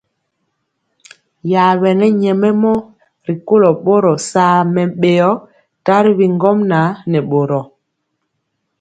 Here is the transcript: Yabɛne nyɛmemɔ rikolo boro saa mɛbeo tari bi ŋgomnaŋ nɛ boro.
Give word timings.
Yabɛne 1.51 2.05
nyɛmemɔ 2.21 2.73
rikolo 3.27 3.69
boro 3.85 4.13
saa 4.29 4.57
mɛbeo 4.73 5.31
tari 5.85 6.11
bi 6.17 6.25
ŋgomnaŋ 6.35 6.87
nɛ 7.11 7.19
boro. 7.29 7.61